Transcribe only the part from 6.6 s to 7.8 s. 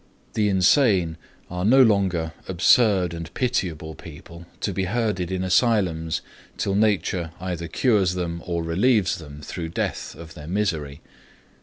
nature either